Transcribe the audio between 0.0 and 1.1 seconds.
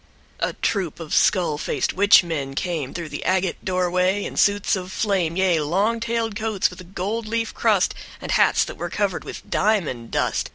# With pomposity. # A troupe